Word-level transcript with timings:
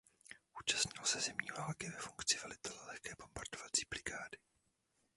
Účastnil 0.59 1.05
se 1.05 1.19
Zimní 1.21 1.47
války 1.57 1.89
ve 1.89 1.97
funkci 1.99 2.37
velitele 2.43 2.85
lehké 2.87 3.09
bombardovací 3.19 3.85
brigády. 3.89 4.37